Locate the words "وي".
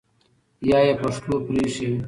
1.89-1.99